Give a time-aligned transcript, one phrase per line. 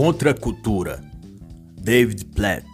[0.00, 1.02] Contracultura,
[1.76, 2.64] David Platt.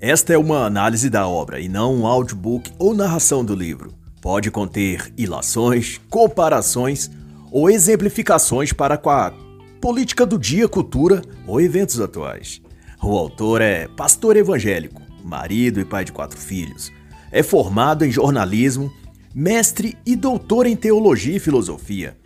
[0.00, 3.92] Esta é uma análise da obra e não um audiobook ou narração do livro.
[4.18, 7.10] Pode conter ilações, comparações
[7.50, 9.30] ou exemplificações para com a
[9.78, 12.62] política do dia, cultura ou eventos atuais.
[13.02, 16.90] O autor é pastor evangélico, marido e pai de quatro filhos.
[17.30, 18.90] É formado em jornalismo,
[19.34, 22.16] mestre e doutor em teologia e filosofia.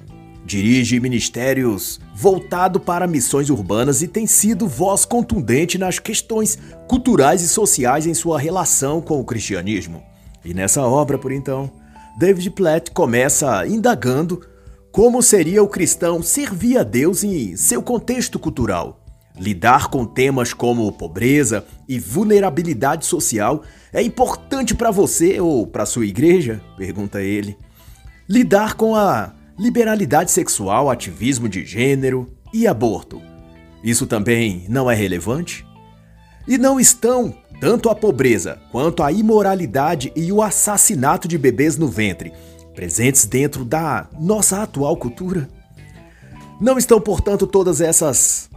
[0.47, 7.49] Dirige ministérios voltado para missões urbanas e tem sido voz contundente nas questões culturais e
[7.49, 10.05] sociais em sua relação com o cristianismo.
[10.45, 11.69] E nessa obra, por então,
[12.17, 14.41] David Platt começa indagando
[14.93, 19.05] como seria o cristão servir a Deus em seu contexto cultural.
[19.37, 26.07] Lidar com temas como pobreza e vulnerabilidade social é importante para você ou para sua
[26.07, 26.63] igreja?
[26.77, 27.59] pergunta ele.
[28.29, 33.21] Lidar com a liberalidade sexual, ativismo de gênero e aborto.
[33.83, 35.67] Isso também não é relevante?
[36.47, 41.89] E não estão tanto a pobreza quanto a imoralidade e o assassinato de bebês no
[41.89, 42.33] ventre
[42.75, 45.49] presentes dentro da nossa atual cultura?
[46.61, 48.51] Não estão, portanto, todas essas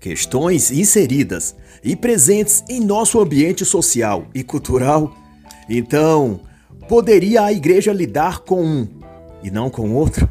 [0.00, 5.14] questões inseridas e presentes em nosso ambiente social e cultural?
[5.68, 6.40] Então,
[6.88, 8.88] poderia a igreja lidar com um
[9.42, 10.28] e não com outro?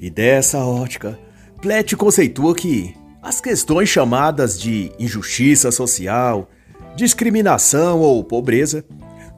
[0.00, 1.18] E dessa ótica,
[1.60, 6.50] Platt conceitua que as questões chamadas de injustiça social,
[6.96, 8.84] discriminação ou pobreza,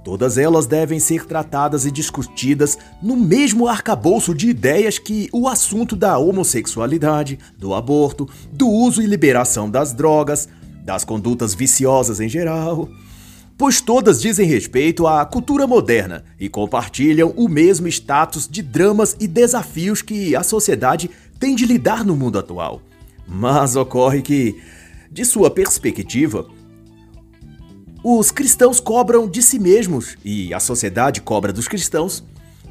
[0.03, 5.95] todas elas devem ser tratadas e discutidas no mesmo arcabouço de ideias que o assunto
[5.95, 10.49] da homossexualidade, do aborto, do uso e liberação das drogas,
[10.83, 12.89] das condutas viciosas em geral,
[13.57, 19.27] pois todas dizem respeito à cultura moderna e compartilham o mesmo status de dramas e
[19.27, 22.83] desafios que a sociedade tem de lidar no mundo atual.
[23.27, 24.61] Mas ocorre que,
[25.11, 26.47] de sua perspectiva,
[28.03, 32.23] os cristãos cobram de si mesmos e a sociedade cobra dos cristãos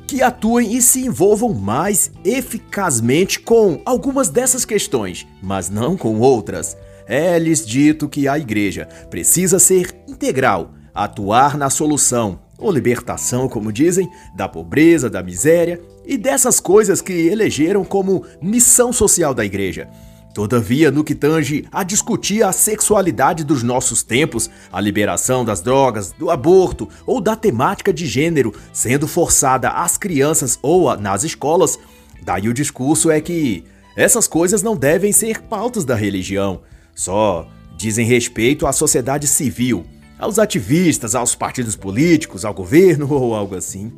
[0.05, 6.77] que atuem e se envolvam mais eficazmente com algumas dessas questões, mas não com outras.
[7.07, 14.09] É-lhes dito que a igreja precisa ser integral, atuar na solução, ou libertação, como dizem,
[14.35, 19.89] da pobreza, da miséria e dessas coisas que elegeram como missão social da igreja.
[20.33, 26.11] Todavia, no que tange a discutir a sexualidade dos nossos tempos, a liberação das drogas,
[26.11, 31.77] do aborto ou da temática de gênero sendo forçada às crianças ou nas escolas,
[32.23, 33.63] daí o discurso é que
[33.95, 36.61] essas coisas não devem ser pautas da religião,
[36.95, 39.85] só dizem respeito à sociedade civil,
[40.23, 43.91] aos ativistas, aos partidos políticos, ao governo ou algo assim.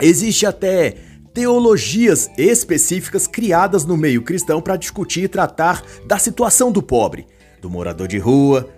[0.00, 0.96] Existe até
[1.32, 7.26] teologias específicas criadas no meio cristão para discutir e tratar da situação do pobre,
[7.60, 8.68] do morador de rua,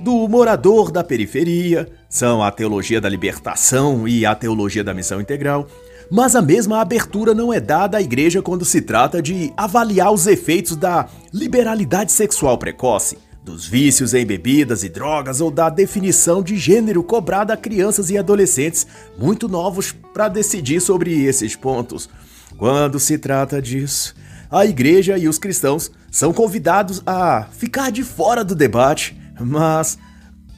[0.00, 5.66] do morador da periferia, são a teologia da libertação e a teologia da missão integral.
[6.10, 10.26] Mas a mesma abertura não é dada à igreja quando se trata de avaliar os
[10.26, 16.56] efeitos da liberalidade sexual precoce, dos vícios em bebidas e drogas ou da definição de
[16.56, 18.86] gênero cobrada a crianças e adolescentes
[19.18, 22.08] muito novos para decidir sobre esses pontos.
[22.56, 24.14] Quando se trata disso,
[24.50, 29.98] a igreja e os cristãos são convidados a ficar de fora do debate, mas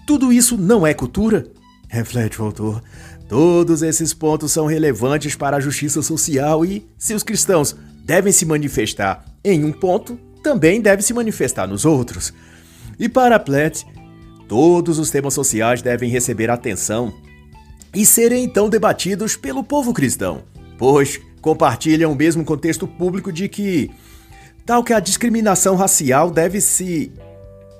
[0.06, 1.46] tudo isso não é cultura?
[1.88, 2.82] Reflete o autor.
[3.28, 7.74] Todos esses pontos são relevantes para a justiça social e, se os cristãos
[8.04, 12.32] devem se manifestar em um ponto, também deve se manifestar nos outros.
[12.98, 13.84] E para Platt,
[14.48, 17.12] todos os temas sociais devem receber atenção
[17.94, 20.42] e serem então debatidos pelo povo cristão,
[20.78, 23.90] pois compartilham o mesmo contexto público de que
[24.64, 27.12] tal que a discriminação racial deve se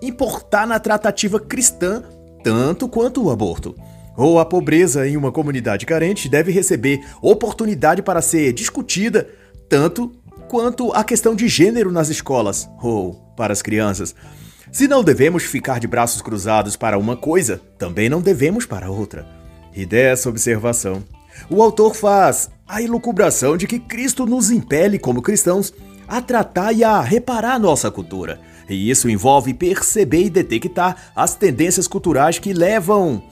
[0.00, 2.02] importar na tratativa cristã
[2.44, 3.74] tanto quanto o aborto
[4.16, 9.28] ou a pobreza em uma comunidade carente deve receber oportunidade para ser discutida
[9.68, 10.12] tanto
[10.48, 14.14] quanto a questão de gênero nas escolas ou para as crianças.
[14.76, 19.26] Se não devemos ficar de braços cruzados para uma coisa, também não devemos para outra.
[19.74, 21.02] E dessa observação,
[21.48, 25.72] o autor faz a ilucubração de que Cristo nos impele, como cristãos,
[26.06, 28.38] a tratar e a reparar nossa cultura.
[28.68, 33.22] E isso envolve perceber e detectar as tendências culturais que levam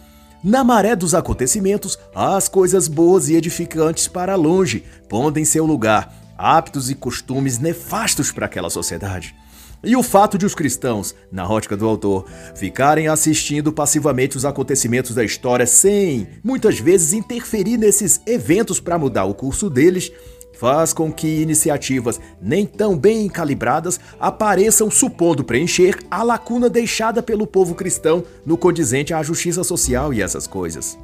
[0.42, 6.10] na maré dos acontecimentos, as coisas boas e edificantes para longe, pondo em seu lugar
[6.38, 9.34] hábitos e costumes nefastos para aquela sociedade.
[9.84, 15.14] E o fato de os cristãos, na ótica do autor, ficarem assistindo passivamente os acontecimentos
[15.14, 20.10] da história sem, muitas vezes, interferir nesses eventos para mudar o curso deles,
[20.58, 27.46] faz com que iniciativas nem tão bem calibradas apareçam supondo preencher a lacuna deixada pelo
[27.46, 30.96] povo cristão no condizente à justiça social e essas coisas.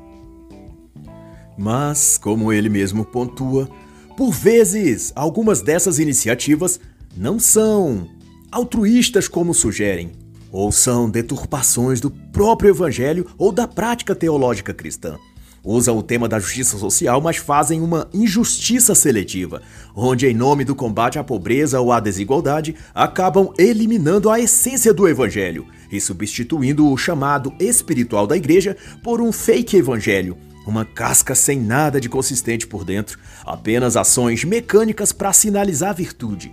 [1.58, 3.68] Mas, como ele mesmo pontua,
[4.16, 6.80] por vezes algumas dessas iniciativas
[7.14, 8.08] não são
[8.50, 10.12] altruístas como sugerem,
[10.50, 15.17] ou são deturpações do próprio evangelho ou da prática teológica cristã.
[15.62, 19.61] Usam o tema da justiça social, mas fazem uma injustiça seletiva,
[19.94, 25.06] onde, em nome do combate à pobreza ou à desigualdade, acabam eliminando a essência do
[25.06, 30.37] evangelho e substituindo o chamado espiritual da igreja por um fake evangelho,
[30.67, 36.50] uma casca sem nada de consistente por dentro, apenas ações mecânicas para sinalizar virtude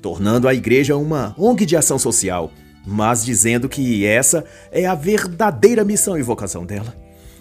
[0.00, 2.50] tornando a igreja uma ONG de ação social,
[2.86, 6.94] mas dizendo que essa é a verdadeira missão e vocação dela.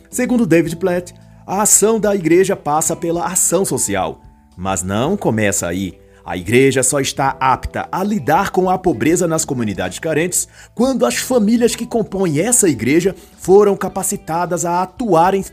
[0.09, 1.13] Segundo David Platt,
[1.45, 4.21] a ação da igreja passa pela ação social,
[4.57, 5.97] mas não começa aí.
[6.25, 10.45] A igreja só está apta a lidar com a pobreza nas comunidades carentes
[10.75, 15.45] quando as famílias que compõem essa igreja foram capacitadas a atuar em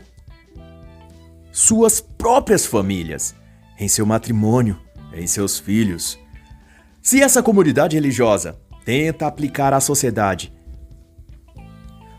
[1.49, 3.33] suas próprias famílias,
[3.79, 4.77] em seu matrimônio,
[5.13, 6.19] em seus filhos,
[7.05, 10.51] se essa comunidade religiosa tenta aplicar à sociedade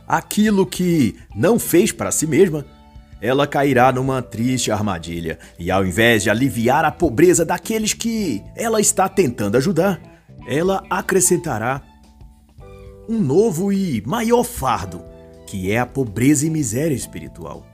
[0.06, 2.64] aquilo que não fez para si mesma,
[3.20, 8.80] ela cairá numa triste armadilha e, ao invés de aliviar a pobreza daqueles que ela
[8.80, 10.00] está tentando ajudar,
[10.46, 11.82] ela acrescentará
[13.08, 15.02] um novo e maior fardo,
[15.48, 17.66] que é a pobreza e miséria espiritual.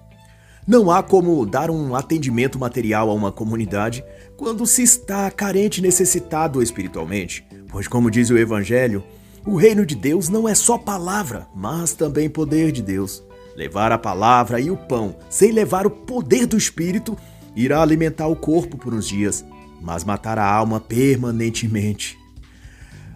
[0.67, 4.03] Não há como dar um atendimento material a uma comunidade
[4.43, 9.05] quando se está carente e necessitado espiritualmente, pois, como diz o Evangelho,
[9.47, 13.23] o reino de Deus não é só palavra, mas também poder de Deus.
[13.55, 17.17] Levar a palavra e o pão, sem levar o poder do Espírito,
[17.55, 19.45] irá alimentar o corpo por uns dias,
[19.81, 22.19] mas matar a alma permanentemente.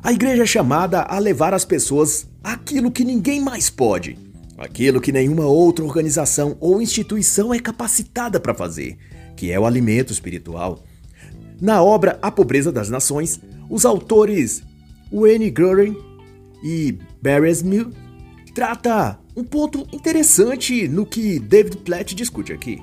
[0.05, 4.17] A igreja é chamada a levar as pessoas aquilo que ninguém mais pode,
[4.57, 8.97] aquilo que nenhuma outra organização ou instituição é capacitada para fazer,
[9.35, 10.85] que é o alimento espiritual.
[11.61, 14.63] Na obra A Pobreza das Nações, os autores
[15.13, 15.97] Wayne Gurin
[16.63, 17.89] e Barry Smith
[18.55, 22.83] trata um ponto interessante no que David Platt discute aqui,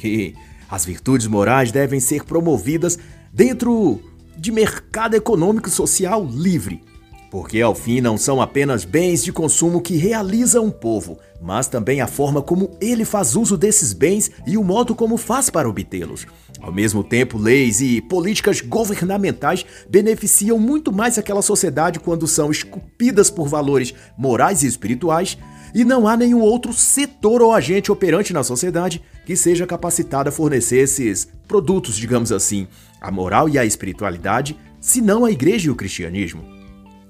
[0.00, 0.34] que
[0.70, 2.98] as virtudes morais devem ser promovidas
[3.32, 4.00] dentro
[4.36, 6.82] de mercado econômico social livre,
[7.30, 12.00] porque ao fim não são apenas bens de consumo que realiza um povo, mas também
[12.00, 16.26] a forma como ele faz uso desses bens e o modo como faz para obtê-los.
[16.60, 23.30] Ao mesmo tempo, leis e políticas governamentais beneficiam muito mais aquela sociedade quando são esculpidas
[23.30, 25.38] por valores morais e espirituais,
[25.72, 30.32] e não há nenhum outro setor ou agente operante na sociedade que seja capacitado a
[30.32, 32.66] fornecer esses produtos, digamos assim,
[33.00, 36.49] a moral e a espiritualidade, senão a igreja e o cristianismo.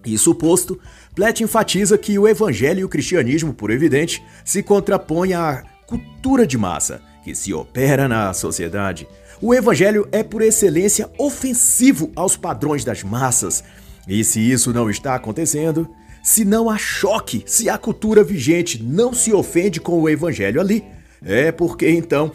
[0.05, 0.79] Isso posto,
[1.15, 6.57] Platt enfatiza que o evangelho e o cristianismo, por evidente, se contrapõem à cultura de
[6.57, 9.07] massa que se opera na sociedade.
[9.43, 13.63] O evangelho é por excelência ofensivo aos padrões das massas.
[14.09, 15.89] E se isso não está acontecendo,
[16.23, 20.85] se não há choque, se a cultura vigente não se ofende com o evangelho ali,
[21.23, 22.33] é porque então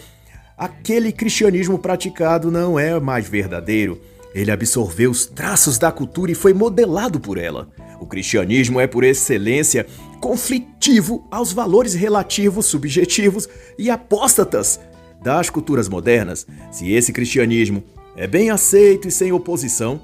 [0.57, 3.99] aquele cristianismo praticado não é mais verdadeiro
[4.35, 7.69] ele absorveu os traços da cultura e foi modelado por ela.
[8.01, 9.87] O cristianismo é, por excelência,
[10.19, 13.47] conflitivo aos valores relativos, subjetivos
[13.79, 14.77] e apóstatas
[15.23, 16.45] das culturas modernas.
[16.69, 17.81] Se esse cristianismo
[18.17, 20.01] é bem aceito e sem oposição,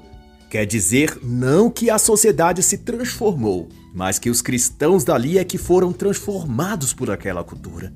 [0.48, 5.58] quer dizer não que a sociedade se transformou, mas que os cristãos dali é que
[5.58, 7.92] foram transformados por aquela cultura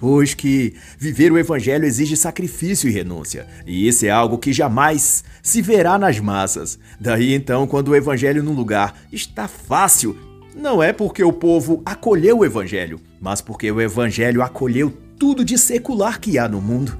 [0.00, 5.22] pois que viver o evangelho exige sacrifício e renúncia, e isso é algo que jamais
[5.42, 6.78] se verá nas massas.
[6.98, 10.16] Daí então, quando o evangelho num lugar está fácil,
[10.56, 15.58] não é porque o povo acolheu o evangelho, mas porque o evangelho acolheu tudo de
[15.58, 16.96] secular que há no mundo.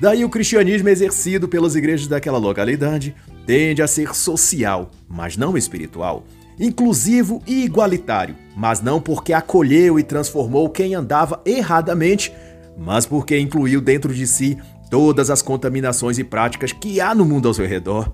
[0.00, 6.24] Daí o cristianismo exercido pelas igrejas daquela localidade tende a ser social, mas não espiritual
[6.62, 12.32] inclusivo e igualitário, mas não porque acolheu e transformou quem andava erradamente,
[12.78, 14.56] mas porque incluiu dentro de si
[14.88, 18.12] todas as contaminações e práticas que há no mundo ao seu redor.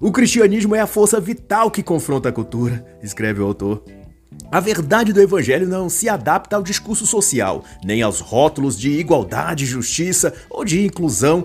[0.00, 3.84] O cristianismo é a força vital que confronta a cultura, escreve o autor.
[4.50, 9.64] A verdade do evangelho não se adapta ao discurso social, nem aos rótulos de igualdade,
[9.64, 11.44] justiça ou de inclusão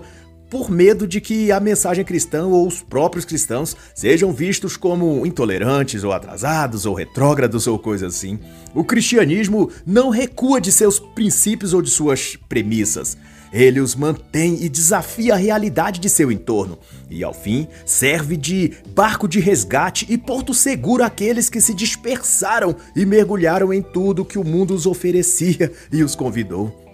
[0.50, 6.02] por medo de que a mensagem cristã ou os próprios cristãos sejam vistos como intolerantes
[6.02, 8.38] ou atrasados ou retrógrados ou coisa assim.
[8.74, 13.16] O cristianismo não recua de seus princípios ou de suas premissas.
[13.52, 16.78] Ele os mantém e desafia a realidade de seu entorno,
[17.10, 22.76] e ao fim serve de barco de resgate e porto seguro àqueles que se dispersaram
[22.94, 26.89] e mergulharam em tudo que o mundo os oferecia e os convidou.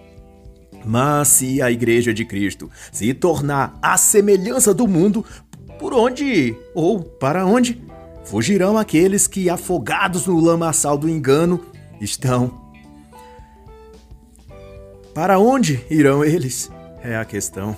[0.85, 5.25] Mas se a Igreja de Cristo se tornar a semelhança do mundo,
[5.79, 7.81] por onde ou para onde
[8.25, 11.63] fugirão aqueles que, afogados no lamaçal do engano,
[11.99, 12.67] estão?
[15.13, 16.71] Para onde irão eles?
[17.03, 17.75] É a questão.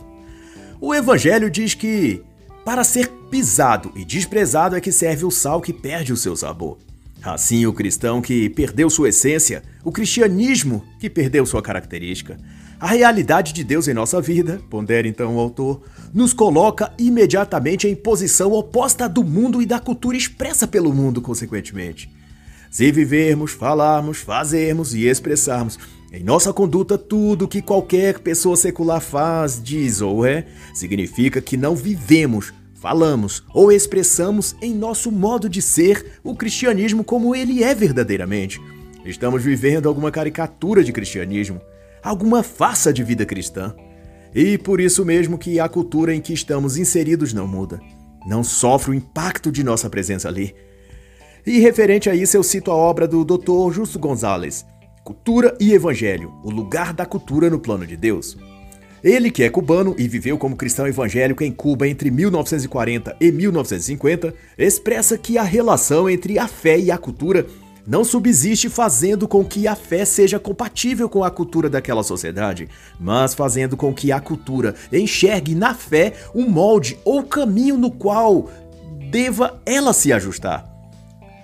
[0.81, 2.23] O Evangelho diz que
[2.65, 6.77] para ser pisado e desprezado é que serve o sal que perde o seu sabor.
[7.21, 12.37] Assim, o cristão que perdeu sua essência, o cristianismo que perdeu sua característica,
[12.79, 15.81] a realidade de Deus em nossa vida, pondera então o autor,
[16.13, 22.09] nos coloca imediatamente em posição oposta do mundo e da cultura expressa pelo mundo, consequentemente.
[22.71, 25.77] Se vivermos, falarmos, fazermos e expressarmos
[26.13, 31.75] em nossa conduta tudo que qualquer pessoa secular faz, diz ou é, significa que não
[31.75, 38.61] vivemos, falamos ou expressamos em nosso modo de ser o cristianismo como ele é verdadeiramente.
[39.03, 41.59] Estamos vivendo alguma caricatura de cristianismo
[42.03, 43.75] alguma farsa de vida cristã.
[44.33, 47.79] E por isso mesmo que a cultura em que estamos inseridos não muda,
[48.27, 50.55] não sofre o impacto de nossa presença ali.
[51.45, 53.71] E referente a isso, eu cito a obra do Dr.
[53.71, 54.65] Justo Gonzalez,
[55.03, 58.37] Cultura e Evangelho: O lugar da cultura no plano de Deus.
[59.03, 64.33] Ele, que é cubano e viveu como cristão evangélico em Cuba entre 1940 e 1950,
[64.57, 67.45] expressa que a relação entre a fé e a cultura
[67.89, 72.69] não subsiste fazendo com que a fé seja compatível com a cultura daquela sociedade,
[72.99, 78.47] mas fazendo com que a cultura enxergue na fé um molde ou caminho no qual
[79.09, 80.69] deva ela se ajustar.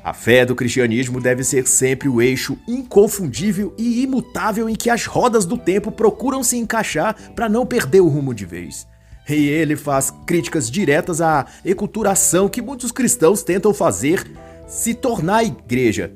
[0.04, 5.08] A fé do cristianismo deve ser sempre o eixo inconfundível e imutável em que as
[5.08, 8.86] rodas do tempo procuram se encaixar para não perder o rumo de vez.
[9.28, 14.24] E ele faz críticas diretas à eculturação que muitos cristãos tentam fazer
[14.68, 16.14] se tornar igreja,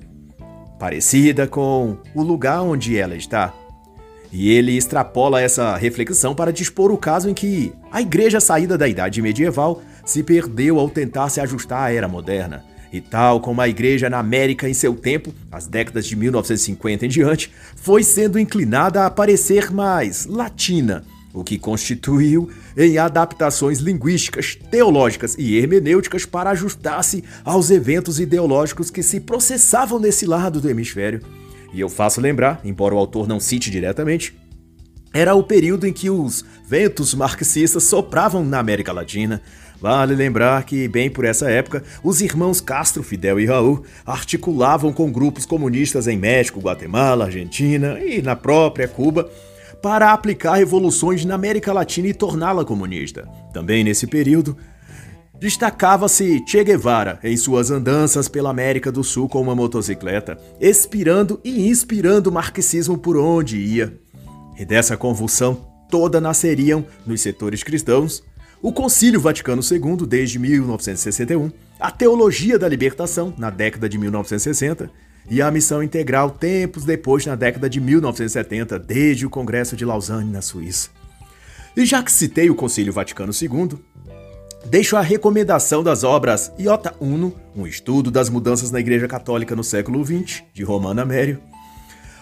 [0.79, 3.53] parecida com o lugar onde ela está.
[4.31, 8.87] E ele extrapola essa reflexão para dispor o caso em que a igreja saída da
[8.87, 12.63] idade medieval se perdeu ao tentar se ajustar à era moderna.
[12.91, 17.09] E tal como a igreja na América em seu tempo, as décadas de 1950 em
[17.09, 25.35] diante, foi sendo inclinada a parecer mais latina, o que constituiu em adaptações linguísticas, teológicas
[25.37, 31.21] e hermenêuticas para ajustar-se aos eventos ideológicos que se processavam nesse lado do hemisfério.
[31.73, 34.35] E eu faço lembrar, embora o autor não cite diretamente,
[35.13, 39.41] era o período em que os ventos marxistas sopravam na América Latina.
[39.81, 45.11] Vale lembrar que, bem por essa época, os irmãos Castro, Fidel e Raul articulavam com
[45.11, 49.29] grupos comunistas em México, Guatemala, Argentina e na própria Cuba
[49.81, 53.27] para aplicar revoluções na América Latina e torná-la comunista.
[53.53, 54.57] Também nesse período,
[55.39, 61.69] Destacava-se Che Guevara em suas andanças pela América do Sul com uma motocicleta, expirando e
[61.69, 63.97] inspirando o marxismo por onde ia.
[64.59, 68.21] E dessa convulsão toda nasceriam, nos setores cristãos,
[68.61, 74.91] o Concílio Vaticano II desde 1961, a Teologia da Libertação na década de 1960
[75.29, 80.31] e a missão integral tempos depois, na década de 1970, desde o Congresso de Lausanne,
[80.31, 80.89] na Suíça.
[81.77, 83.77] E já que citei o Concílio Vaticano II,
[84.65, 89.63] deixo a recomendação das obras Iota Uno, um estudo das mudanças na Igreja Católica no
[89.63, 91.39] século XX, de Romana Mério,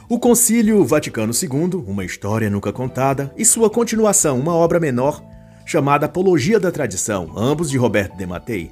[0.10, 5.22] o Concílio Vaticano II, uma história nunca contada, e sua continuação, uma obra menor,
[5.66, 8.72] chamada Apologia da Tradição, ambos de Roberto de Mattei.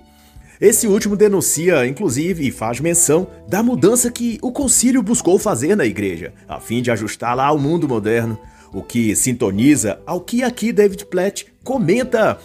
[0.60, 5.86] Esse último denuncia, inclusive, e faz menção da mudança que o concílio buscou fazer na
[5.86, 8.40] igreja, a fim de ajustá-la ao mundo moderno,
[8.74, 12.38] o que sintoniza ao que aqui David Platt comenta,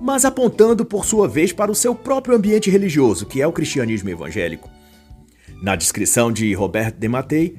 [0.00, 4.08] mas apontando por sua vez para o seu próprio ambiente religioso, que é o cristianismo
[4.08, 4.70] evangélico.
[5.62, 7.56] Na descrição de Robert de Mattei,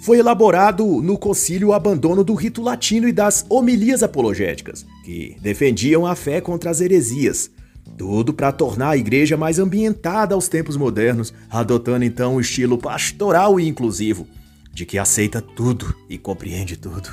[0.00, 6.06] foi elaborado no concílio o abandono do rito latino e das homilias apologéticas, que defendiam
[6.06, 7.50] a fé contra as heresias,
[7.96, 13.60] tudo para tornar a igreja mais ambientada aos tempos modernos, adotando então um estilo pastoral
[13.60, 14.26] e inclusivo,
[14.72, 17.10] de que aceita tudo e compreende tudo,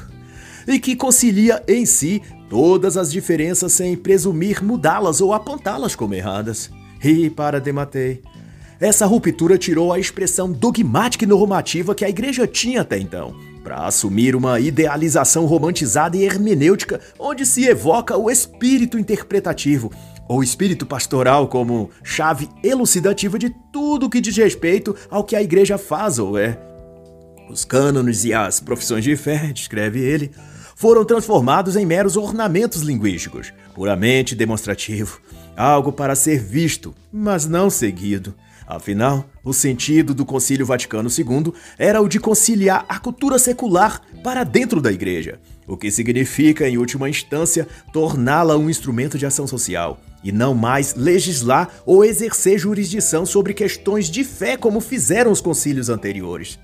[0.67, 6.69] e que concilia em si todas as diferenças sem presumir mudá-las ou apontá-las como erradas.
[7.03, 8.21] E para Dematei,
[8.79, 13.87] Essa ruptura tirou a expressão dogmática e normativa que a igreja tinha até então, para
[13.87, 19.91] assumir uma idealização romantizada e hermenêutica onde se evoca o espírito interpretativo,
[20.27, 25.77] ou espírito pastoral como chave elucidativa de tudo que diz respeito ao que a igreja
[25.77, 26.59] faz ou é.
[27.49, 30.31] Os cânones e as profissões de fé, descreve ele,
[30.75, 35.19] foram transformados em meros ornamentos linguísticos, puramente demonstrativo,
[35.55, 38.35] algo para ser visto, mas não seguido.
[38.67, 44.43] Afinal, o sentido do Concílio Vaticano II era o de conciliar a cultura secular para
[44.43, 49.99] dentro da igreja, o que significa, em última instância, torná-la um instrumento de ação social,
[50.27, 55.87] e não mais legislar ou exercer jurisdição sobre questões de fé como fizeram os concílios
[55.87, 56.59] anteriores.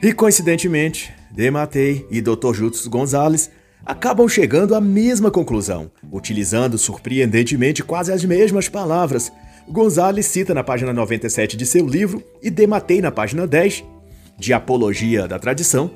[0.00, 2.54] E coincidentemente, Dematei e Dr.
[2.54, 3.50] Jutsu Gonzalez
[3.84, 9.32] acabam chegando à mesma conclusão, utilizando surpreendentemente quase as mesmas palavras.
[9.68, 13.82] Gonzalez cita na página 97 de seu livro e Dematei na página 10,
[14.38, 15.90] de Apologia da Tradição,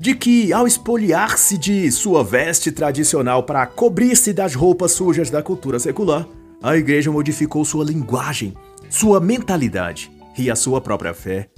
[0.00, 5.78] de que, ao espoliar-se de sua veste tradicional para cobrir-se das roupas sujas da cultura
[5.78, 6.26] secular,
[6.62, 8.54] a igreja modificou sua linguagem,
[8.88, 11.48] sua mentalidade e a sua própria fé.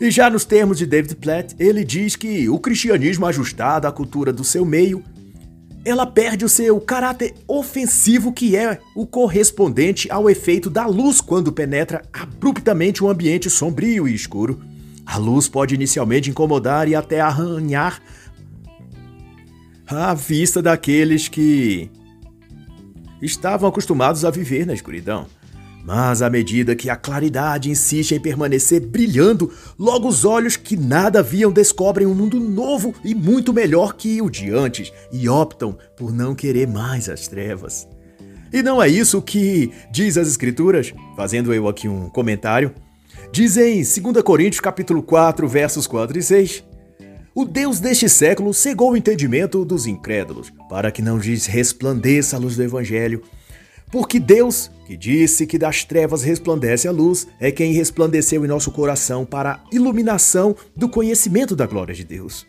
[0.00, 4.32] E já nos termos de David Platt, ele diz que o cristianismo ajustado à cultura
[4.32, 5.02] do seu meio,
[5.84, 11.52] ela perde o seu caráter ofensivo que é o correspondente ao efeito da luz quando
[11.52, 14.60] penetra abruptamente um ambiente sombrio e escuro.
[15.04, 18.00] A luz pode inicialmente incomodar e até arranhar
[19.86, 21.90] a vista daqueles que
[23.20, 25.26] estavam acostumados a viver na escuridão.
[25.84, 31.22] Mas à medida que a claridade insiste em permanecer brilhando, logo os olhos que nada
[31.22, 36.12] viam descobrem um mundo novo e muito melhor que o de antes e optam por
[36.12, 37.88] não querer mais as trevas.
[38.52, 42.72] E não é isso que diz as escrituras, fazendo eu aqui um comentário.
[43.32, 46.64] Diz em 2 Coríntios capítulo 4, versos 4 e 6:
[47.34, 52.38] O Deus deste século cegou o entendimento dos incrédulos, para que não lhes resplandeça a
[52.38, 53.22] luz do evangelho
[53.92, 58.70] porque Deus, que disse que das trevas resplandece a luz, é quem resplandeceu em nosso
[58.70, 62.46] coração para a iluminação do conhecimento da glória de Deus.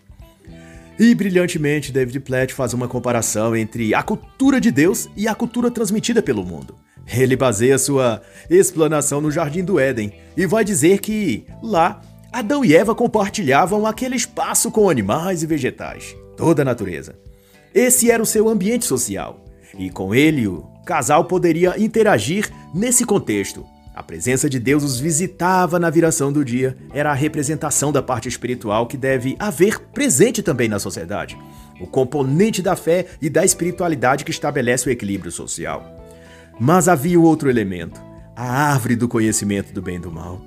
[0.97, 5.69] E brilhantemente, David Platt faz uma comparação entre a cultura de Deus e a cultura
[5.69, 6.77] transmitida pelo mundo.
[7.07, 12.01] Ele baseia sua explanação no Jardim do Éden e vai dizer que lá
[12.31, 17.15] Adão e Eva compartilhavam aquele espaço com animais e vegetais, toda a natureza.
[17.73, 19.43] Esse era o seu ambiente social,
[19.77, 23.65] e com ele o casal poderia interagir nesse contexto.
[23.93, 28.27] A presença de Deus os visitava na viração do dia, era a representação da parte
[28.27, 31.37] espiritual que deve haver presente também na sociedade.
[31.79, 36.02] O componente da fé e da espiritualidade que estabelece o equilíbrio social.
[36.59, 38.01] Mas havia outro elemento,
[38.35, 40.41] a árvore do conhecimento do bem e do mal.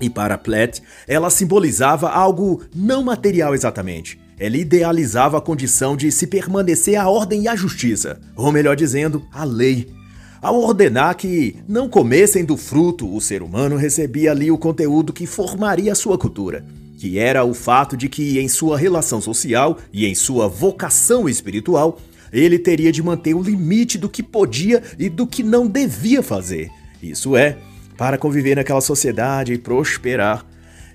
[0.00, 6.26] E para Platt, ela simbolizava algo não material exatamente, ela idealizava a condição de se
[6.26, 9.92] permanecer a ordem e a justiça, ou melhor dizendo, a lei.
[10.40, 15.26] Ao ordenar que não comessem do fruto, o ser humano recebia ali o conteúdo que
[15.26, 16.64] formaria sua cultura,
[16.96, 22.00] que era o fato de que, em sua relação social e em sua vocação espiritual,
[22.32, 26.70] ele teria de manter o limite do que podia e do que não devia fazer.
[27.02, 27.56] Isso é,
[27.96, 30.44] para conviver naquela sociedade e prosperar,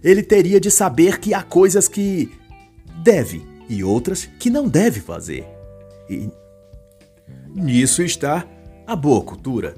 [0.04, 2.32] ele teria de saber que há coisas que
[3.04, 5.46] deve e outras que não deve fazer.
[6.10, 6.30] E
[7.56, 8.46] nisso está
[8.86, 9.76] a boa cultura.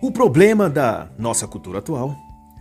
[0.00, 2.16] O problema da nossa cultura atual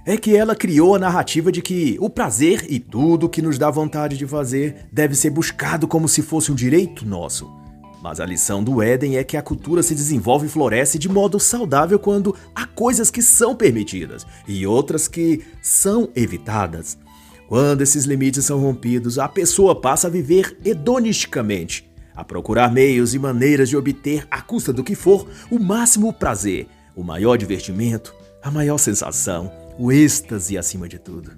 [0.06, 3.70] é que ela criou a narrativa de que o prazer e tudo que nos dá
[3.70, 7.57] vontade de fazer deve ser buscado como se fosse um direito nosso.
[8.08, 11.42] Mas a lição do Éden é que a cultura se desenvolve e floresce de modo
[11.42, 16.98] saudável quando há coisas que são permitidas e outras que são evitadas.
[17.50, 23.20] Quando esses limites são rompidos, a pessoa passa a viver hedonisticamente, a procurar meios e
[23.20, 26.66] maneiras de obter, à custa do que for, o máximo prazer,
[26.96, 31.37] o maior divertimento, a maior sensação, o êxtase acima de tudo.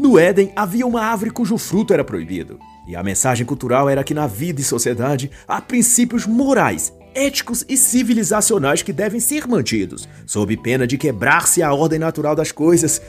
[0.00, 2.58] No Éden havia uma árvore cujo fruto era proibido,
[2.88, 7.76] e a mensagem cultural era que na vida e sociedade há princípios morais, éticos e
[7.76, 13.02] civilizacionais que devem ser mantidos, sob pena de quebrar-se a ordem natural das coisas.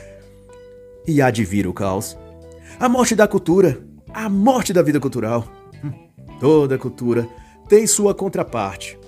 [1.08, 2.14] E há de vir o caos.
[2.78, 3.80] A morte da cultura,
[4.12, 5.48] a morte da vida cultural.
[5.82, 5.92] Hum,
[6.38, 7.26] toda cultura
[7.70, 8.98] tem sua contraparte.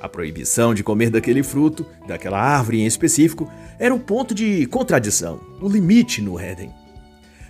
[0.00, 3.50] A proibição de comer daquele fruto, daquela árvore em específico,
[3.80, 6.81] era um ponto de contradição, o um limite no Éden.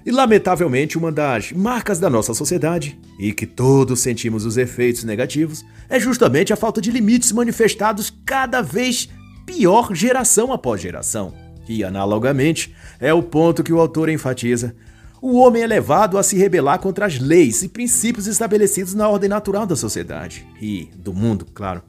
[0.05, 5.65] E lamentavelmente, uma das marcas da nossa sociedade, e que todos sentimos os efeitos negativos,
[5.89, 9.09] é justamente a falta de limites manifestados cada vez
[9.47, 11.35] pior geração após geração
[11.69, 14.75] E, analogamente, é o ponto que o autor enfatiza.
[15.21, 19.29] O homem é levado a se rebelar contra as leis e princípios estabelecidos na ordem
[19.29, 21.81] natural da sociedade e do mundo, claro.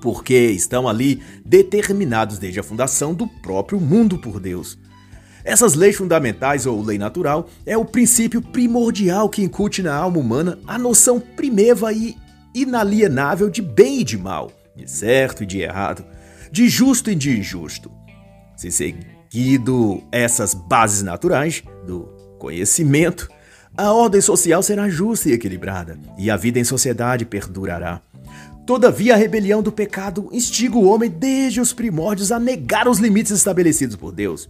[0.00, 4.78] Porque estão ali determinados desde a fundação do próprio mundo por Deus.
[5.44, 10.58] Essas leis fundamentais ou lei natural é o princípio primordial que incute na alma humana
[10.66, 12.16] a noção primeva e
[12.54, 16.02] inalienável de bem e de mal, de certo e de errado,
[16.50, 17.90] de justo e de injusto.
[18.56, 23.28] Se seguido essas bases naturais do conhecimento,
[23.76, 28.00] a ordem social será justa e equilibrada, e a vida em sociedade perdurará.
[28.64, 33.32] Todavia, a rebelião do pecado instiga o homem desde os primórdios a negar os limites
[33.32, 34.48] estabelecidos por Deus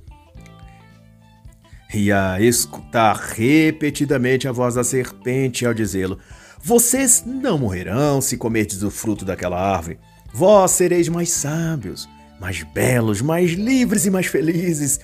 [1.95, 6.19] e a escutar repetidamente a voz da serpente ao dizê-lo:
[6.61, 9.99] Vocês não morrerão se comerdes do fruto daquela árvore.
[10.33, 12.09] Vós sereis mais sábios,
[12.41, 14.99] mais belos, mais livres e mais felizes.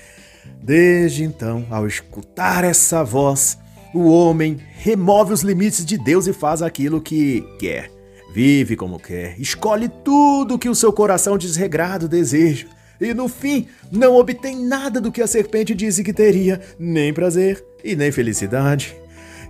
[0.63, 3.59] Desde então, ao escutar essa voz,
[3.95, 7.91] o homem remove os limites de Deus e faz aquilo que quer.
[8.33, 12.67] Vive como quer, escolhe tudo que o seu coração desregrado deseja
[13.01, 17.65] e no fim não obtém nada do que a serpente disse que teria, nem prazer
[17.83, 18.95] e nem felicidade.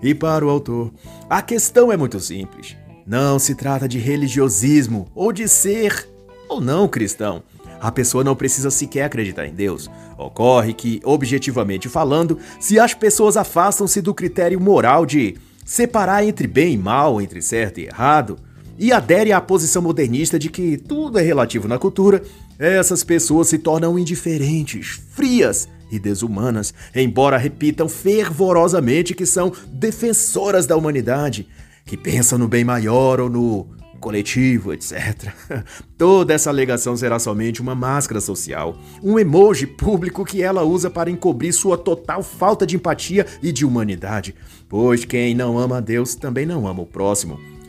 [0.03, 0.93] E para o autor,
[1.29, 2.77] a questão é muito simples.
[3.07, 6.09] Não se trata de religiosismo ou de ser
[6.49, 7.43] ou não cristão.
[7.81, 9.91] A pessoa não precisa sequer acreditar em Deus.
[10.19, 16.75] Ocorre que, objetivamente falando, se as pessoas afastam-se do critério moral de separar entre bem
[16.75, 18.39] e mal, entre certo e errado,
[18.81, 22.23] e aderem à posição modernista de que tudo é relativo na cultura,
[22.59, 30.79] essas pessoas se tornam indiferentes, frias e desumanas, embora repitam fervorosamente que são defensoras da
[30.79, 31.47] humanidade,
[31.85, 33.69] que pensam no bem maior ou no
[34.01, 35.31] coletivo, etc.
[35.99, 41.11] Toda essa alegação será somente uma máscara social, um emoji público que ela usa para
[41.11, 44.35] encobrir sua total falta de empatia e de humanidade,
[44.71, 47.60] pois quem não ama a Deus também não ama o próximo.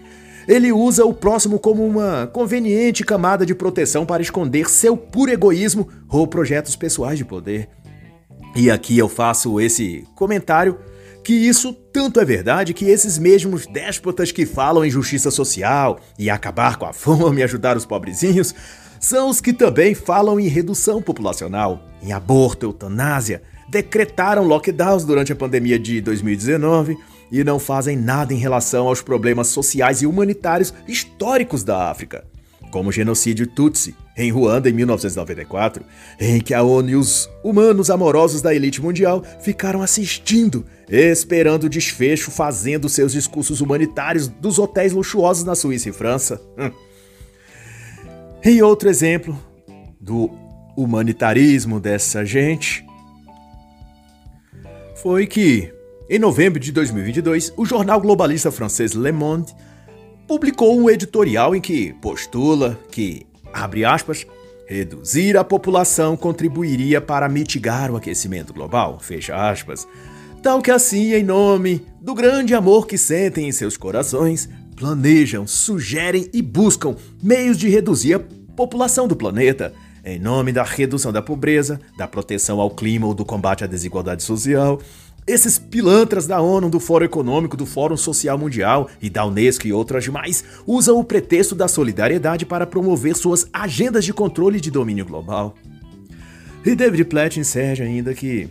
[0.47, 5.87] Ele usa o próximo como uma conveniente camada de proteção para esconder seu puro egoísmo
[6.09, 7.69] ou projetos pessoais de poder.
[8.55, 10.77] E aqui eu faço esse comentário
[11.23, 16.29] que isso tanto é verdade que esses mesmos déspotas que falam em justiça social e
[16.29, 18.55] acabar com a fome e ajudar os pobrezinhos
[18.99, 25.35] são os que também falam em redução populacional, em aborto, eutanásia, decretaram lockdowns durante a
[25.35, 26.97] pandemia de 2019
[27.31, 32.25] e não fazem nada em relação aos problemas sociais e humanitários históricos da África,
[32.71, 35.83] como o genocídio Tutsi em Ruanda em 1994,
[36.19, 41.69] em que a ONU e os humanos amorosos da elite mundial ficaram assistindo, esperando o
[41.69, 46.41] desfecho, fazendo seus discursos humanitários dos hotéis luxuosos na Suíça e França.
[46.57, 46.71] Hum.
[48.43, 49.39] E outro exemplo
[49.99, 50.31] do
[50.75, 52.85] humanitarismo dessa gente
[54.95, 55.71] foi que
[56.11, 59.55] em novembro de 2022, o jornal globalista francês Le Monde
[60.27, 64.27] publicou um editorial em que postula que, abre aspas,
[64.67, 69.87] reduzir a população contribuiria para mitigar o aquecimento global, fecha aspas.
[70.43, 76.29] Tal que assim, em nome do grande amor que sentem em seus corações, planejam, sugerem
[76.33, 76.93] e buscam
[77.23, 78.21] meios de reduzir a
[78.53, 83.23] população do planeta, em nome da redução da pobreza, da proteção ao clima ou do
[83.23, 84.81] combate à desigualdade social,
[85.27, 89.73] esses pilantras da ONU, do Fórum Econômico, do Fórum Social Mundial e da Unesco e
[89.73, 95.05] outras demais usam o pretexto da solidariedade para promover suas agendas de controle de domínio
[95.05, 95.55] global.
[96.65, 98.49] E David Platt encerra ainda que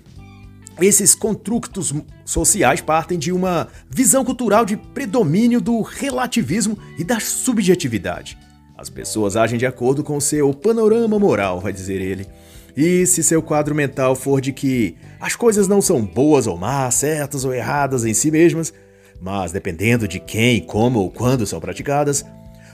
[0.81, 1.93] esses construtos
[2.25, 8.39] sociais partem de uma visão cultural de predomínio do relativismo e da subjetividade.
[8.77, 12.27] As pessoas agem de acordo com seu panorama moral, vai dizer ele.
[12.77, 16.95] E se seu quadro mental for de que as coisas não são boas ou más,
[16.95, 18.73] certas ou erradas em si mesmas,
[19.21, 22.25] mas dependendo de quem, como ou quando são praticadas,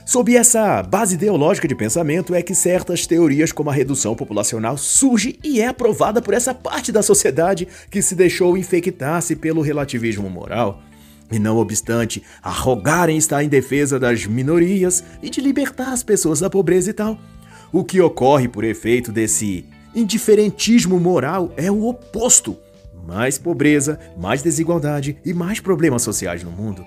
[0.05, 5.37] sob essa base ideológica de pensamento é que certas teorias como a redução populacional surge
[5.43, 10.81] e é aprovada por essa parte da sociedade que se deixou infectar-se pelo relativismo moral.
[11.29, 16.49] E não obstante arrogarem estar em defesa das minorias e de libertar as pessoas da
[16.49, 17.19] pobreza e tal.
[17.73, 22.57] O que ocorre por efeito desse indiferentismo moral é o oposto.
[23.05, 26.85] Mais pobreza, mais desigualdade e mais problemas sociais no mundo.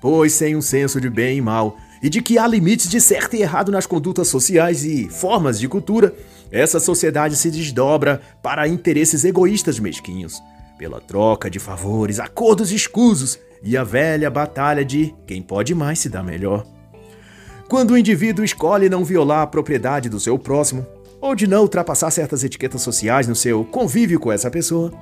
[0.00, 3.34] Pois sem um senso de bem e mal, e de que há limites de certo
[3.34, 6.14] e errado nas condutas sociais e formas de cultura,
[6.50, 10.40] essa sociedade se desdobra para interesses egoístas mesquinhos,
[10.78, 16.08] pela troca de favores, acordos escusos e a velha batalha de quem pode mais se
[16.08, 16.64] dar melhor.
[17.68, 20.86] Quando o indivíduo escolhe não violar a propriedade do seu próximo,
[21.20, 24.92] ou de não ultrapassar certas etiquetas sociais no seu convívio com essa pessoa,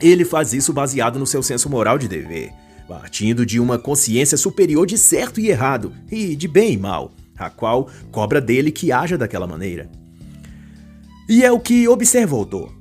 [0.00, 2.52] ele faz isso baseado no seu senso moral de dever,
[2.86, 7.50] partindo de uma consciência superior de certo e errado, e de bem e mal, a
[7.50, 9.90] qual cobra dele que haja daquela maneira.
[11.28, 12.72] E é o que observa o autor.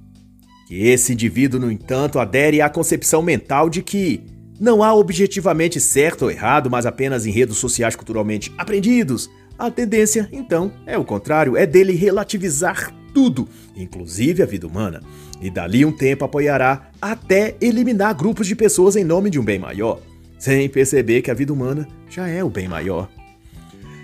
[0.68, 4.24] Que esse indivíduo, no entanto, adere à concepção mental de que
[4.60, 9.30] não há objetivamente certo ou errado, mas apenas enredos sociais culturalmente aprendidos.
[9.58, 15.02] A tendência, então, é o contrário, é dele relativizar tudo, inclusive a vida humana,
[15.42, 19.58] e dali um tempo apoiará até eliminar grupos de pessoas em nome de um bem
[19.58, 20.00] maior,
[20.38, 23.10] sem perceber que a vida humana já é o bem maior.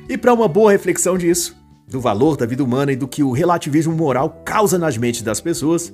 [0.09, 1.55] E para uma boa reflexão disso,
[1.87, 5.39] do valor da vida humana e do que o relativismo moral causa nas mentes das
[5.39, 5.93] pessoas,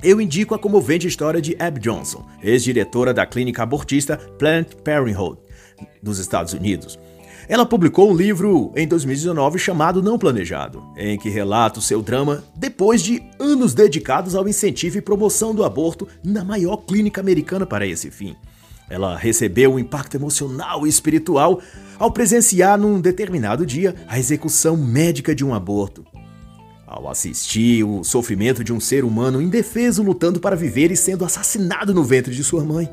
[0.00, 5.40] eu indico a comovente história de Abby Johnson, ex-diretora da clínica abortista Planned Parenthood,
[6.00, 6.96] dos Estados Unidos
[7.48, 12.42] ela publicou um livro em 2019 chamado Não Planejado, em que relata o seu drama
[12.56, 17.86] depois de anos dedicados ao incentivo e promoção do aborto na maior clínica americana para
[17.86, 18.34] esse fim.
[18.90, 21.60] Ela recebeu um impacto emocional e espiritual
[21.98, 26.04] ao presenciar num determinado dia a execução médica de um aborto.
[26.86, 31.92] Ao assistir o sofrimento de um ser humano indefeso lutando para viver e sendo assassinado
[31.92, 32.88] no ventre de sua mãe,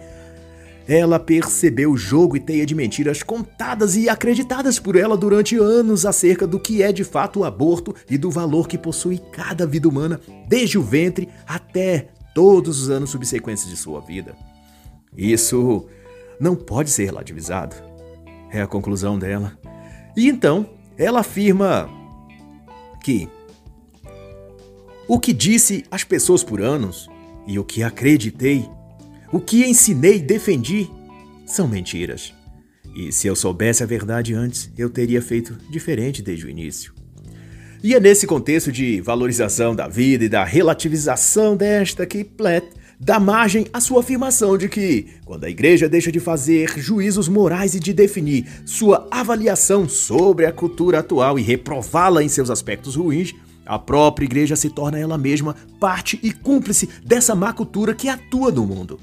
[0.88, 6.06] ela percebeu o jogo e teia de mentiras contadas e acreditadas por ela durante anos
[6.06, 9.88] acerca do que é de fato o aborto e do valor que possui cada vida
[9.88, 14.36] humana, desde o ventre até todos os anos subsequentes de sua vida.
[15.16, 15.88] Isso
[16.40, 17.76] não pode ser relativizado.
[18.52, 19.58] É a conclusão dela.
[20.16, 21.90] E então, ela afirma
[23.04, 23.30] que
[25.08, 27.10] o que disse às pessoas por anos
[27.46, 28.70] e o que acreditei
[29.34, 30.88] o que ensinei e defendi
[31.44, 32.32] são mentiras.
[32.96, 36.94] E se eu soubesse a verdade antes, eu teria feito diferente desde o início.
[37.82, 42.64] E é nesse contexto de valorização da vida e da relativização desta que Platt
[43.00, 47.74] dá margem à sua afirmação de que, quando a igreja deixa de fazer juízos morais
[47.74, 53.34] e de definir sua avaliação sobre a cultura atual e reprová-la em seus aspectos ruins,
[53.66, 58.52] a própria igreja se torna ela mesma parte e cúmplice dessa má cultura que atua
[58.52, 59.00] no mundo.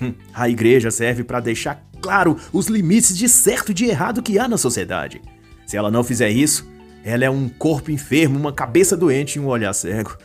[0.00, 4.38] Hum, a igreja serve para deixar claro os limites de certo e de errado que
[4.38, 5.20] há na sociedade.
[5.66, 6.68] Se ela não fizer isso,
[7.04, 10.16] ela é um corpo enfermo, uma cabeça doente e um olhar cego,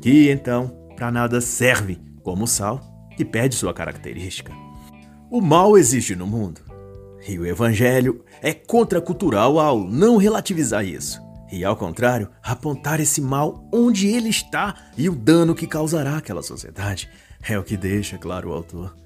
[0.00, 2.80] que então para nada serve, como o sal,
[3.16, 4.52] que perde sua característica.
[5.30, 6.60] O mal existe no mundo,
[7.26, 11.20] e o evangelho é contracultural ao não relativizar isso.
[11.50, 16.42] E ao contrário, apontar esse mal onde ele está e o dano que causará àquela
[16.42, 17.10] sociedade.
[17.46, 18.96] É o que deixa claro o autor.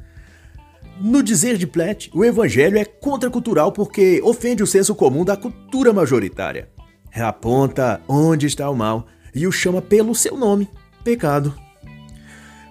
[1.00, 5.92] No dizer de Platt, o evangelho é contracultural porque ofende o senso comum da cultura
[5.92, 6.68] majoritária.
[7.14, 10.68] Aponta onde está o mal e o chama pelo seu nome,
[11.04, 11.54] pecado.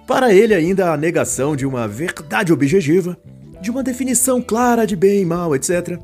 [0.07, 3.17] Para ele, ainda a negação de uma verdade objetiva,
[3.61, 5.99] de uma definição clara de bem e mal, etc.,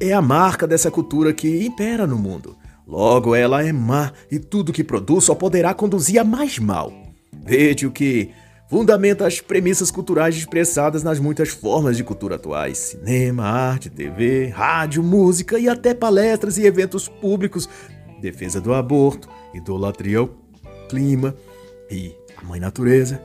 [0.00, 2.56] é a marca dessa cultura que impera no mundo.
[2.86, 6.92] Logo, ela é má e tudo que produz só poderá conduzir a mais mal.
[7.32, 8.30] Veja o que
[8.68, 15.02] fundamenta as premissas culturais expressadas nas muitas formas de cultura atuais: cinema, arte, TV, rádio,
[15.02, 17.68] música e até palestras e eventos públicos,
[18.20, 20.30] defesa do aborto, idolatria ao
[20.88, 21.34] clima
[21.90, 23.20] e a mãe natureza,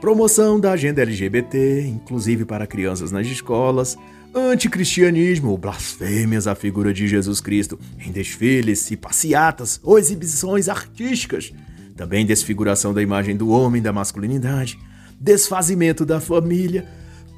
[0.00, 3.96] promoção da agenda LGBT, inclusive para crianças nas escolas,
[4.34, 7.78] anticristianismo ou blasfêmias à figura de Jesus Cristo.
[7.98, 11.52] Em desfiles e passeatas ou exibições artísticas
[11.96, 14.78] também desfiguração da imagem do homem, da masculinidade,
[15.20, 16.88] desfazimento da família.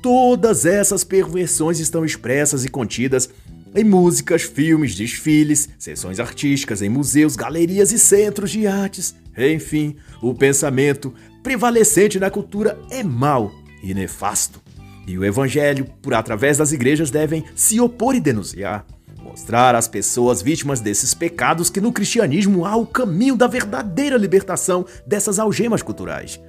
[0.03, 3.29] Todas essas perversões estão expressas e contidas
[3.75, 9.15] em músicas, filmes, desfiles, sessões artísticas, em museus, galerias e centros de artes.
[9.37, 11.13] Enfim, o pensamento
[11.43, 14.63] prevalecente na cultura é mau e nefasto.
[15.07, 18.87] E o evangelho, por através das igrejas, devem se opor e denunciar
[19.35, 24.87] mostrar às pessoas vítimas desses pecados que no cristianismo há o caminho da verdadeira libertação
[25.05, 26.41] dessas algemas culturais.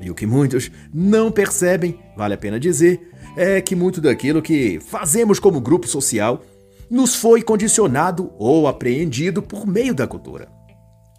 [0.00, 4.78] E o que muitos não percebem, vale a pena dizer, é que muito daquilo que
[4.78, 6.40] fazemos como grupo social
[6.88, 10.48] nos foi condicionado ou apreendido por meio da cultura.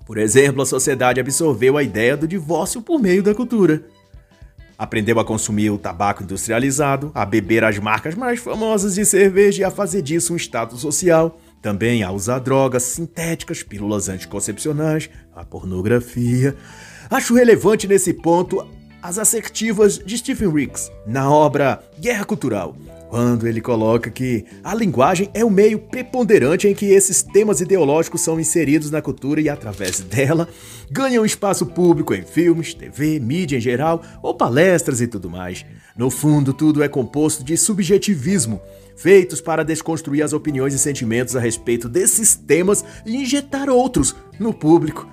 [0.06, 3.84] Por exemplo, a sociedade absorveu a ideia do divórcio por meio da cultura.
[4.80, 9.64] Aprendeu a consumir o tabaco industrializado, a beber as marcas mais famosas de cerveja e
[9.66, 11.38] a fazer disso um status social.
[11.62, 16.56] Também a usar drogas sintéticas, pílulas anticoncepcionais, a pornografia.
[17.10, 18.66] Acho relevante nesse ponto
[19.04, 22.74] as assertivas de Stephen Ricks na obra Guerra Cultural,
[23.10, 28.22] quando ele coloca que a linguagem é o meio preponderante em que esses temas ideológicos
[28.22, 30.48] são inseridos na cultura e, através dela,
[30.92, 35.66] ganham espaço público em filmes, TV, mídia em geral ou palestras e tudo mais.
[35.98, 38.62] No fundo, tudo é composto de subjetivismo,
[38.96, 44.54] feitos para desconstruir as opiniões e sentimentos a respeito desses temas e injetar outros no
[44.54, 45.10] público.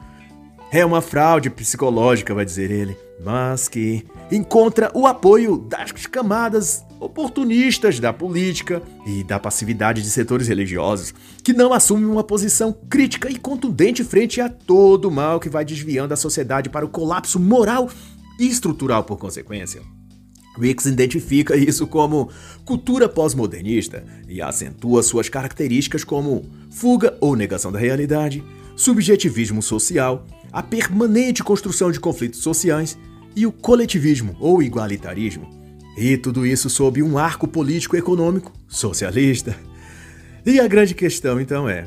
[0.71, 8.01] É uma fraude psicológica, vai dizer ele, mas que encontra o apoio das camadas oportunistas
[8.01, 13.39] da política e da passividade de setores religiosos, que não assumem uma posição crítica e
[13.39, 17.91] contundente frente a todo o mal que vai desviando a sociedade para o colapso moral
[18.39, 19.83] e estrutural por consequência.
[20.59, 22.31] Wicks identifica isso como
[22.65, 28.43] cultura pós-modernista e acentua suas características como fuga ou negação da realidade,
[28.75, 30.27] subjetivismo social,
[30.57, 32.97] a permanente construção de conflitos sociais
[33.37, 35.51] e o coletivismo ou igualitarismo.
[35.99, 39.55] E tudo isso sob um arco político-econômico socialista.
[40.47, 41.87] E a grande questão então é: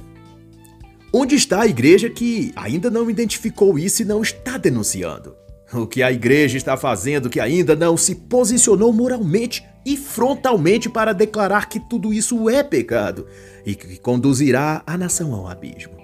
[1.11, 5.35] onde está a igreja que ainda não identificou isso e não está denunciando?
[5.73, 11.11] O que a igreja está fazendo que ainda não se posicionou moralmente e frontalmente para
[11.11, 13.25] declarar que tudo isso é pecado
[13.65, 15.97] e que conduzirá a nação ao abismo?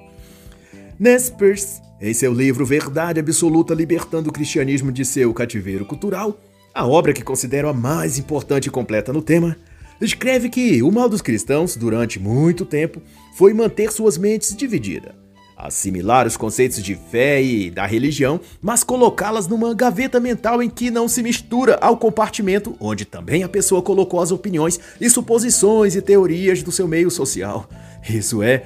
[0.97, 6.39] Nespers, em seu livro Verdade Absoluta Libertando o Cristianismo de seu Cativeiro Cultural,
[6.73, 9.55] a obra que considero a mais importante e completa no tema,
[10.01, 13.01] escreve que o mal dos cristãos, durante muito tempo,
[13.37, 15.25] foi manter suas mentes divididas
[15.57, 20.91] assimilar os conceitos de fé e da religião, mas colocá-las numa gaveta mental em que
[20.91, 26.01] não se mistura ao compartimento onde também a pessoa colocou as opiniões e suposições e
[26.01, 27.69] teorias do seu meio social.
[28.07, 28.63] Isso é,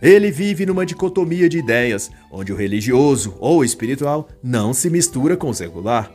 [0.00, 5.48] ele vive numa dicotomia de ideias, onde o religioso ou espiritual não se mistura com
[5.48, 6.12] o secular.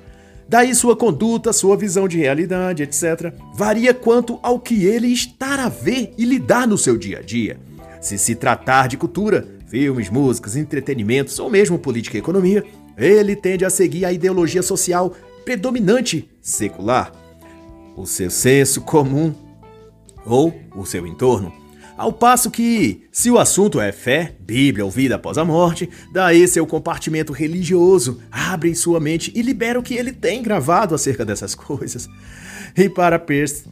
[0.48, 5.70] Daí sua conduta, sua visão de realidade, etc., varia quanto ao que ele está a
[5.70, 7.58] ver e lidar no seu dia a dia.
[8.02, 12.66] Se se tratar de cultura, filmes, músicas, entretenimentos ou mesmo política e economia,
[12.98, 15.14] ele tende a seguir a ideologia social
[15.46, 17.12] predominante secular,
[17.96, 19.34] o seu senso comum
[20.26, 21.61] ou o seu entorno.
[22.02, 26.48] Ao passo que, se o assunto é fé, Bíblia ou vida após a morte, daí
[26.48, 31.54] seu compartimento religioso abre sua mente e libera o que ele tem gravado acerca dessas
[31.54, 32.10] coisas.
[32.76, 33.66] E para Peirce,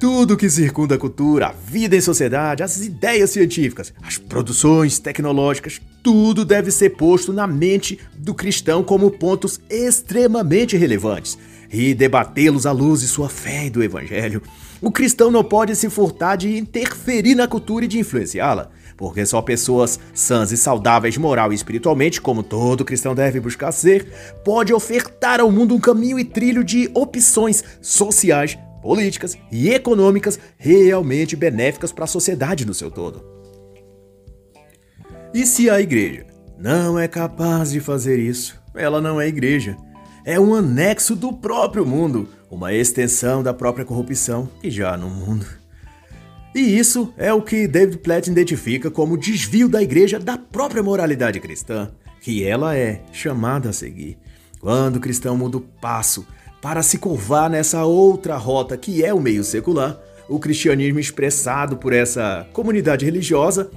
[0.00, 5.78] tudo que circunda a cultura, a vida em sociedade, as ideias científicas, as produções tecnológicas,
[6.02, 11.36] tudo deve ser posto na mente do cristão como pontos extremamente relevantes
[11.70, 14.40] e debatê-los à luz de sua fé e do evangelho.
[14.80, 19.42] O cristão não pode se furtar de interferir na cultura e de influenciá-la, porque só
[19.42, 24.06] pessoas sãs e saudáveis moral e espiritualmente, como todo cristão deve buscar ser,
[24.44, 31.34] pode ofertar ao mundo um caminho e trilho de opções sociais políticas e econômicas realmente
[31.34, 33.24] benéficas para a sociedade no seu todo.
[35.34, 39.76] E se a igreja não é capaz de fazer isso, ela não é igreja.
[40.28, 45.46] É um anexo do próprio mundo, uma extensão da própria corrupção que já no mundo.
[46.54, 51.40] E isso é o que David Platt identifica como desvio da igreja da própria moralidade
[51.40, 54.18] cristã, que ela é chamada a seguir.
[54.60, 56.26] Quando o cristão muda o passo
[56.60, 61.94] para se curvar nessa outra rota que é o meio secular, o cristianismo expressado por
[61.94, 63.70] essa comunidade religiosa,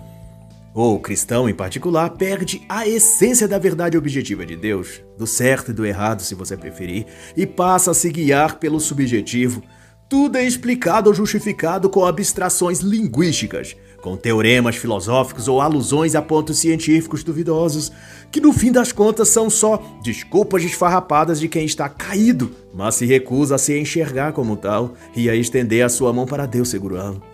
[0.73, 5.73] ou cristão em particular, perde a essência da verdade objetiva de Deus, do certo e
[5.73, 7.05] do errado, se você preferir,
[7.35, 9.61] e passa a se guiar pelo subjetivo.
[10.09, 16.57] Tudo é explicado ou justificado com abstrações linguísticas, com teoremas filosóficos ou alusões a pontos
[16.57, 17.91] científicos duvidosos,
[18.29, 23.05] que no fim das contas são só desculpas desfarrapadas de quem está caído, mas se
[23.05, 27.30] recusa a se enxergar como tal e a estender a sua mão para Deus segurá-lo.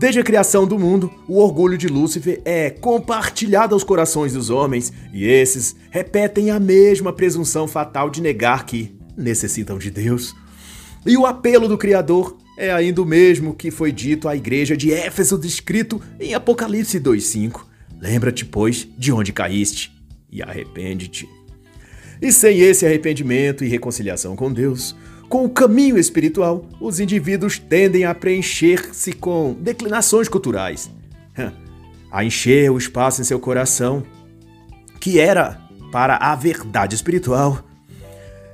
[0.00, 4.90] Desde a criação do mundo, o orgulho de Lúcifer é compartilhado aos corações dos homens,
[5.12, 10.34] e esses repetem a mesma presunção fatal de negar que necessitam de Deus.
[11.04, 14.90] E o apelo do Criador é ainda o mesmo que foi dito à igreja de
[14.90, 17.66] Éfeso descrito em Apocalipse 2:5.
[18.00, 19.92] Lembra-te, pois, de onde caíste
[20.32, 21.28] e arrepende-te.
[22.22, 24.96] E sem esse arrependimento e reconciliação com Deus,
[25.30, 30.90] com o caminho espiritual, os indivíduos tendem a preencher-se com declinações culturais,
[32.10, 34.02] a encher o espaço em seu coração,
[34.98, 35.60] que era
[35.92, 37.60] para a verdade espiritual.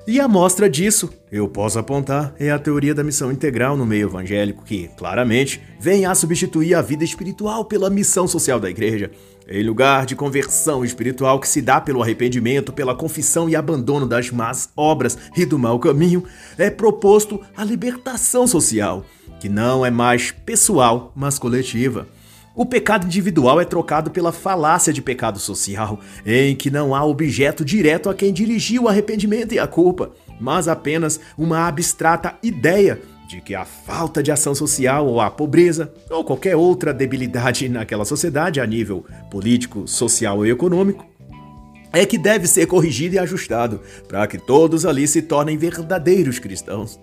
[0.06, 4.08] E a mostra disso, eu posso apontar, é a teoria da missão integral no meio
[4.08, 9.10] evangélico, que, claramente, vem a substituir a vida espiritual pela missão social da igreja.
[9.48, 14.30] Em lugar de conversão espiritual que se dá pelo arrependimento, pela confissão e abandono das
[14.30, 16.24] más obras e do mau caminho,
[16.58, 19.04] é proposto a libertação social,
[19.38, 22.08] que não é mais pessoal, mas coletiva.
[22.56, 27.62] O pecado individual é trocado pela falácia de pecado social, em que não há objeto
[27.62, 33.40] direto a quem dirigiu o arrependimento e a culpa, mas apenas uma abstrata ideia de
[33.40, 38.60] que a falta de ação social ou a pobreza ou qualquer outra debilidade naquela sociedade
[38.60, 41.04] a nível político, social e econômico
[41.92, 47.00] é que deve ser corrigido e ajustado para que todos ali se tornem verdadeiros cristãos.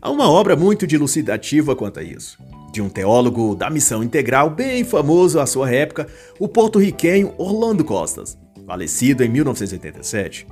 [0.00, 2.38] Há uma obra muito dilucidativa quanto a isso
[2.76, 6.06] de um teólogo da missão integral bem famoso à sua época,
[6.38, 10.46] o porto-riquenho Orlando Costas, falecido em 1987.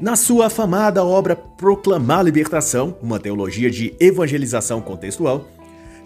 [0.00, 5.46] Na sua afamada obra Proclamar a Libertação, uma teologia de evangelização contextual,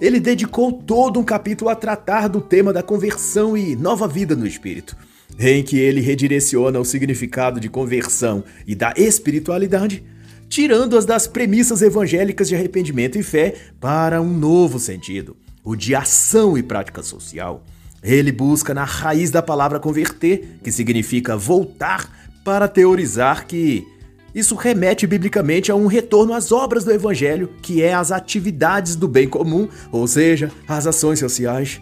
[0.00, 4.48] ele dedicou todo um capítulo a tratar do tema da conversão e nova vida no
[4.48, 4.96] espírito,
[5.38, 10.02] em que ele redireciona o significado de conversão e da espiritualidade,
[10.48, 16.58] tirando-as das premissas evangélicas de arrependimento e fé para um novo sentido, o de ação
[16.58, 17.64] e prática social.
[18.02, 23.88] Ele busca na raiz da palavra converter, que significa voltar, para teorizar que
[24.34, 29.08] isso remete biblicamente a um retorno às obras do evangelho, que é as atividades do
[29.08, 31.80] bem comum, ou seja, as ações sociais.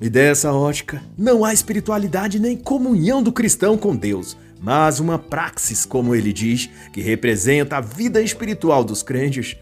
[0.00, 5.86] E dessa ótica, não há espiritualidade nem comunhão do cristão com Deus, mas uma praxis,
[5.86, 9.56] como ele diz, que representa a vida espiritual dos crentes.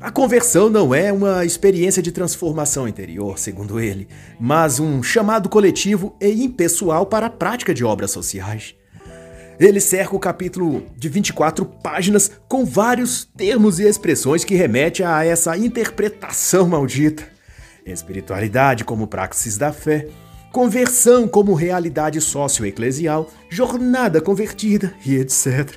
[0.00, 4.08] A conversão não é uma experiência de transformação interior, segundo ele,
[4.40, 8.74] mas um chamado coletivo e impessoal para a prática de obras sociais.
[9.58, 15.24] Ele cerca o capítulo de 24 páginas com vários termos e expressões que remetem a
[15.24, 17.24] essa interpretação maldita.
[17.84, 20.08] Espiritualidade como praxis da fé,
[20.52, 25.76] conversão como realidade socioeclesial, jornada convertida e etc.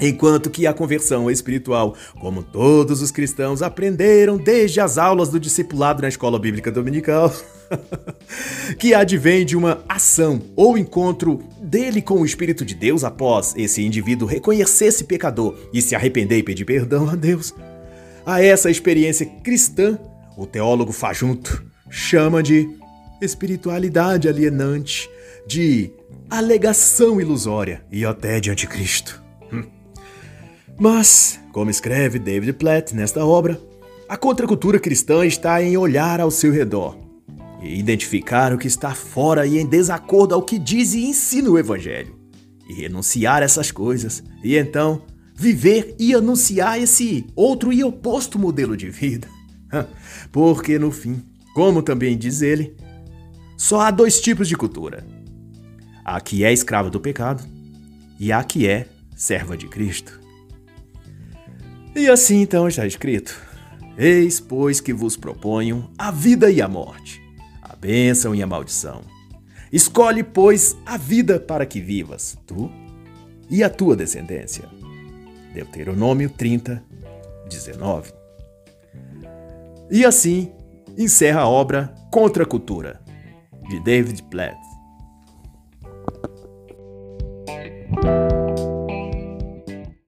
[0.00, 6.02] Enquanto que a conversão espiritual, como todos os cristãos aprenderam desde as aulas do discipulado
[6.02, 7.32] na escola bíblica dominical,
[8.78, 13.84] que advém de uma ação ou encontro dele com o Espírito de Deus após esse
[13.84, 17.54] indivíduo reconhecer-se pecador e se arrepender e pedir perdão a Deus.
[18.24, 19.98] A essa experiência cristã,
[20.36, 22.68] o teólogo Fajunto chama de
[23.20, 25.08] espiritualidade alienante,
[25.46, 25.90] de
[26.30, 29.22] alegação ilusória e até de anticristo.
[30.76, 33.60] Mas, como escreve David Platt nesta obra,
[34.08, 37.03] a contracultura cristã está em olhar ao seu redor
[37.64, 42.14] identificar o que está fora e em desacordo ao que diz e ensina o Evangelho,
[42.68, 45.02] e renunciar a essas coisas, e então
[45.34, 49.28] viver e anunciar esse outro e oposto modelo de vida.
[50.30, 51.22] Porque no fim,
[51.54, 52.76] como também diz ele,
[53.56, 55.06] só há dois tipos de cultura:
[56.04, 57.44] a que é escrava do pecado
[58.18, 58.86] e a que é
[59.16, 60.20] serva de Cristo.
[61.94, 63.40] E assim então está escrito:
[63.96, 67.22] Eis, pois, que vos proponho a vida e a morte,
[67.84, 69.02] bênção e a maldição.
[69.70, 72.72] Escolhe, pois, a vida para que vivas, tu
[73.50, 74.64] e a tua descendência.
[75.52, 76.82] Deuteronômio 30,
[77.46, 78.10] 19.
[79.90, 80.50] E assim
[80.96, 83.02] encerra a obra Contra a Cultura,
[83.68, 84.56] de David Platt.